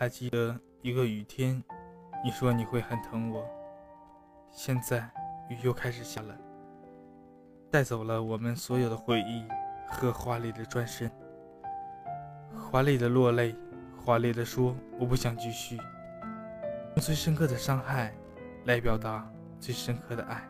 [0.00, 1.60] 还记得一个雨天，
[2.24, 3.44] 你说你会很疼我。
[4.48, 5.00] 现在
[5.48, 6.38] 雨又开始下了，
[7.68, 9.44] 带走了我们所有的回忆
[9.88, 11.10] 和华丽的转身，
[12.56, 13.56] 华丽的落泪，
[13.96, 18.14] 华丽的说我不想继续，用最深刻的伤害
[18.66, 19.28] 来表达
[19.58, 20.40] 最深刻的爱。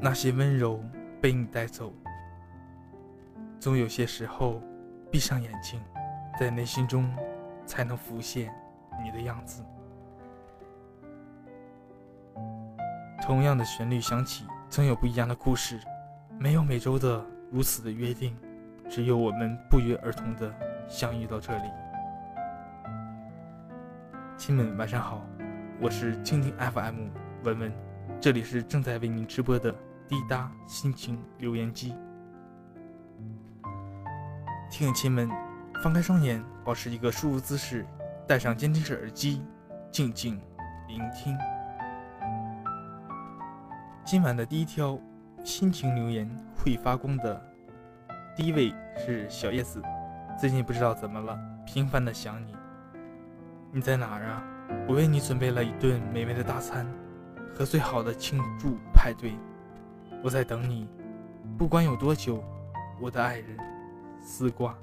[0.00, 0.80] 那些温柔
[1.20, 1.92] 被你带走，
[3.58, 4.62] 总有些时候，
[5.10, 5.80] 闭上眼睛，
[6.38, 7.10] 在内心中
[7.64, 8.52] 才能浮现
[9.02, 9.64] 你的样子。
[13.22, 15.80] 同样的旋律响起，总有不一样的故事。
[16.38, 18.36] 没有每周的如此的约定，
[18.88, 20.54] 只有我们不约而同的
[20.86, 21.64] 相遇到这里。
[24.36, 25.24] 亲们，晚上好，
[25.80, 27.08] 我是蜻蜓 FM
[27.42, 27.72] 文文，
[28.20, 29.74] 这里是正在为您直播的
[30.06, 31.94] 滴答心情留言机。
[34.70, 35.30] 听亲们，
[35.82, 37.86] 放开双眼，保持一个舒服姿势，
[38.26, 39.44] 戴上监听式耳机，
[39.92, 40.40] 静静
[40.88, 41.36] 聆听。
[44.04, 44.98] 今晚的第一条
[45.44, 47.40] 心情留言会发光的
[48.34, 49.82] 第一位是小叶子，
[50.38, 52.56] 最近不知道怎么了，频繁的想你。
[53.70, 54.42] 你在哪儿啊？
[54.88, 56.86] 我为你准备了一顿美味的大餐
[57.54, 59.34] 和最好的庆祝派对，
[60.24, 60.88] 我在等你，
[61.58, 62.42] 不管有多久，
[63.00, 63.56] 我的爱人。
[64.22, 64.74] 丝瓜，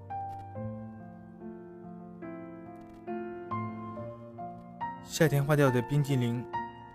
[5.14, 6.44] 夏天化掉的冰激凌。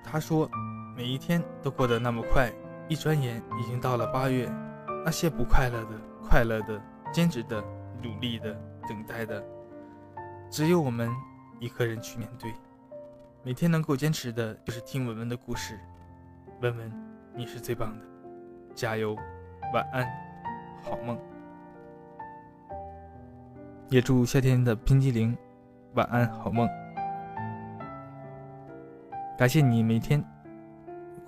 [0.03, 0.51] 他说
[0.97, 2.51] ：“每一天都过得那么快，
[2.89, 4.51] 一转眼已经到了八月。
[5.05, 7.63] 那些不快乐的、快乐的、坚持的、
[8.03, 8.53] 努力的、
[8.89, 9.41] 等待的，
[10.51, 11.09] 只有我们
[11.61, 12.53] 一个人去面对。
[13.45, 15.79] 每天能够坚持的，就是听文文的故事。
[16.61, 16.93] 文文，
[17.37, 18.05] 你是最棒的，
[18.75, 19.17] 加油！
[19.73, 20.05] 晚安，
[20.83, 21.17] 好梦。”
[23.91, 25.39] 也祝夏天的冰激凌
[25.95, 26.69] 晚安好梦。
[29.39, 30.23] 感谢你每天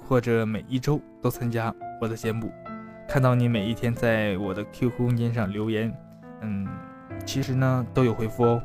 [0.02, 2.52] 或者每一周都参加我的节目，
[3.08, 5.96] 看到你每一天在我的 QQ 空间上留言，
[6.40, 6.66] 嗯，
[7.24, 8.60] 其实呢都有回复哦。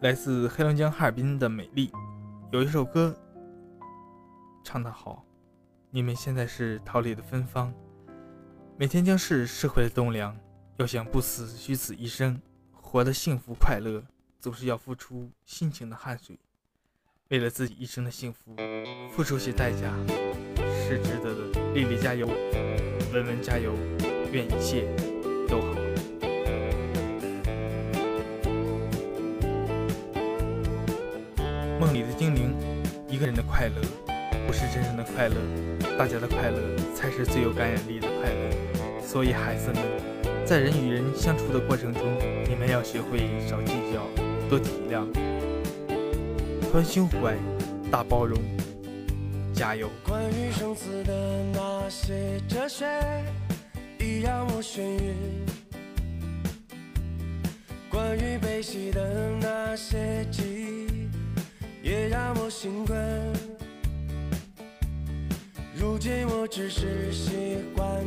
[0.00, 1.92] 来自黑龙江哈尔滨的美丽，
[2.52, 3.14] 有一首歌
[4.64, 5.22] 唱得好，
[5.90, 7.70] 你们现在是桃李的芬芳。
[8.78, 10.34] 每天将是社会的栋梁，
[10.78, 12.40] 要想不死虚此一生，
[12.92, 14.02] 活得幸福快乐，
[14.40, 16.36] 总是要付出辛勤的汗水。
[17.28, 18.56] 为了自己一生的幸福，
[19.12, 19.94] 付出些代价
[20.66, 21.72] 是值得的。
[21.72, 22.26] 丽丽加油，
[23.12, 23.72] 文文加油，
[24.32, 24.92] 愿一切
[25.46, 25.72] 都好。
[31.78, 32.52] 梦里的精灵，
[33.06, 33.80] 一个人的快乐
[34.48, 35.36] 不是真正的快乐，
[35.96, 39.00] 大家的快乐才是最有感染力的快乐。
[39.00, 39.76] 所以，孩子们，
[40.50, 42.02] 在人与人相处的过程中，
[42.48, 44.04] 你们要学会少计较，
[44.48, 45.06] 多体谅，
[46.72, 47.36] 宽胸怀，
[47.88, 48.36] 大包容，
[49.54, 49.88] 加油！
[50.04, 52.84] 关于生死的那些哲学，
[54.00, 55.14] 已让我眩晕；
[57.88, 61.08] 关于悲喜的那些记忆，
[61.80, 63.59] 也让我心困。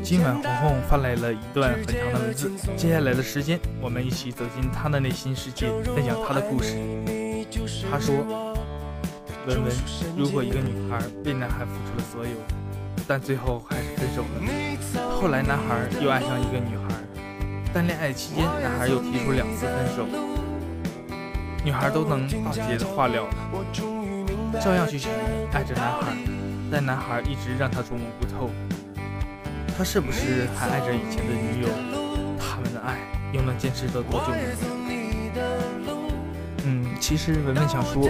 [0.04, 6.78] 今晚红红发来了一段很长的文字，接下来的时间，我们一起走进她的内心世界，分享她的故事。
[7.90, 8.14] 她说
[9.48, 9.74] ：“文文，
[10.16, 12.38] 如果一个女孩为男孩付出了所有，
[13.08, 16.94] 但最后还是分手了，后来男孩又爱上一个女孩，
[17.74, 20.06] 但恋爱期间男孩又提出两次分手，
[21.66, 23.28] 女孩都能大姐的话了，
[24.62, 25.10] 照样继续
[25.52, 26.16] 爱着男孩。”
[26.74, 28.50] 但男孩一直让他捉摸不透，
[29.78, 31.68] 他是不是还爱着以前的女友？
[32.40, 32.98] 他们的爱
[33.32, 34.38] 又能坚持得多久呢？
[36.66, 38.10] 嗯，其实文文想说，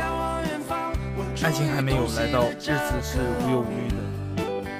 [1.43, 3.97] 爱情还没有来到，日子是无忧无虑的，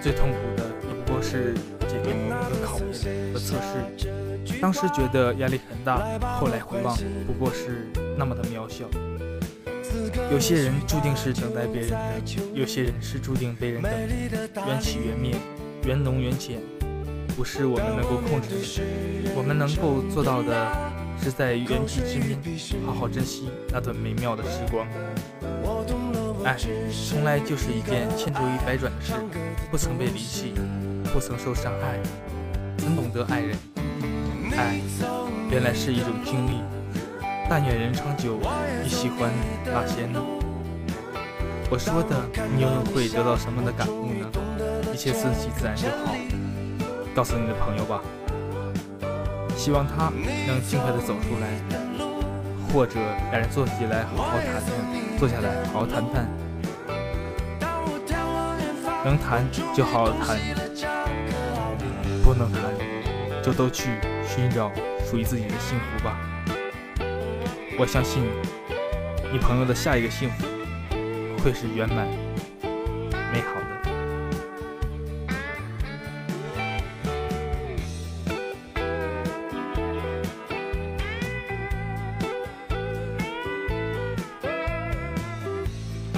[0.02, 4.62] 最痛苦的也不过是这个和考验和测试。
[4.62, 5.98] 当时觉得压力很大，
[6.40, 6.98] 后来回望，
[7.28, 8.86] 不过是那么的渺小。
[10.32, 11.98] 有些人注定是等待别人的，
[12.54, 14.68] 有些人是注定被人等。
[14.68, 15.36] 缘起缘灭，
[15.86, 16.60] 缘浓缘浅，
[17.36, 19.32] 不是我们能够控制的。
[19.36, 22.40] 我们能够做到的，是在缘起之面，
[22.86, 24.88] 好好珍惜那段美妙的时光。
[26.44, 26.58] 爱，
[27.10, 29.14] 从来就是一件千折百转的事，
[29.72, 30.54] 不曾被离弃，
[31.14, 32.00] 不曾受伤害，
[32.84, 33.58] 很懂得爱人。
[34.58, 34.80] 爱，
[35.50, 36.62] 原来是一种经历。
[37.56, 38.40] 但愿人长久，
[38.82, 39.30] 你喜欢
[39.64, 40.20] 哪些呢？
[41.70, 42.20] 我说的，
[42.56, 44.28] 你又会得到什么的感悟呢？
[44.92, 46.16] 一切顺其自然就好。
[47.14, 48.02] 告诉你的朋友吧，
[49.56, 50.12] 希望他
[50.48, 51.48] 能尽快的走出来，
[52.74, 56.28] 或者两人坐起来好好谈谈，坐下来好好谈谈，
[59.06, 59.46] 能谈
[59.76, 60.40] 就好好谈，
[62.24, 62.64] 不能谈
[63.44, 63.92] 就都去
[64.28, 64.72] 寻找
[65.06, 66.18] 属于自己的幸福吧。
[67.76, 68.24] 我相信
[69.32, 70.46] 你朋友的下一个幸福
[71.44, 72.08] 会是圆满
[73.34, 73.64] 美好的。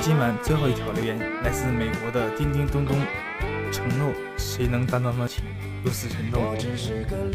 [0.01, 2.95] 今晚最后一条留言来自美国的叮叮咚咚，
[3.71, 5.41] 承诺谁能担当得起
[5.83, 6.41] 如此沉重？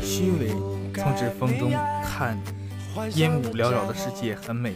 [0.00, 0.50] 虚伪，
[0.94, 1.72] 从指缝中
[2.04, 2.38] 看，
[3.14, 4.74] 烟雾缭绕的世界很美。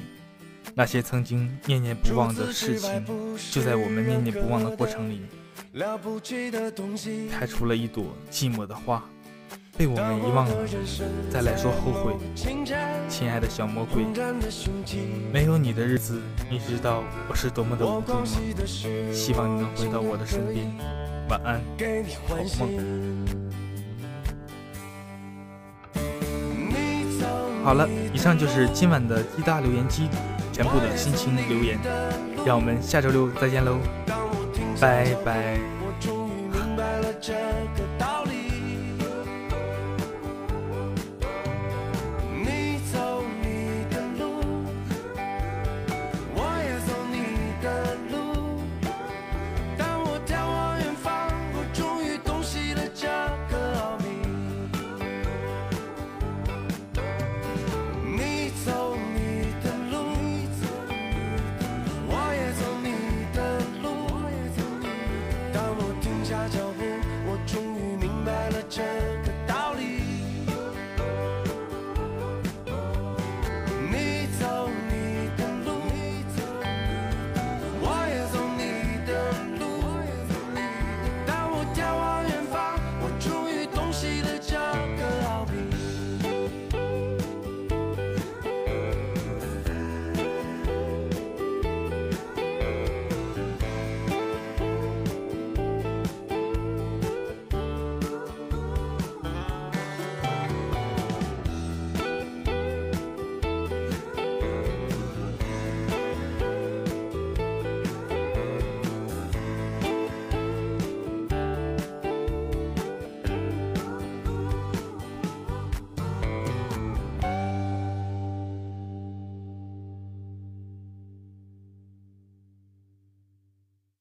[0.74, 3.04] 那些曾经念念不忘的事情，
[3.52, 5.20] 就在我们念念不忘的过程里，
[7.30, 9.04] 开出了一朵寂寞的花。
[9.76, 10.54] 被我们遗忘了，
[11.28, 12.14] 再来说后悔。
[13.08, 14.04] 亲爱的小魔鬼，
[15.32, 18.24] 没有你的日子，你知道我是多么的无助吗？
[19.12, 20.72] 希望你能回到我的身边。
[21.28, 21.60] 晚安，
[22.28, 23.43] 好梦。
[27.64, 30.08] 好了，以上就是今晚的滴答留言机
[30.52, 31.78] 全部的心情留言，
[32.44, 33.78] 让我们下周六再见喽，
[34.78, 35.58] 拜拜。